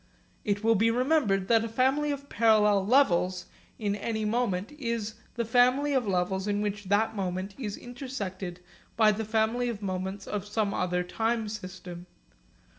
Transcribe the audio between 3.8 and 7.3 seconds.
any moment is the family of levels in which that